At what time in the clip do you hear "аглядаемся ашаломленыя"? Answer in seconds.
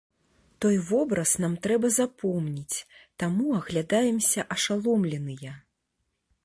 3.59-5.53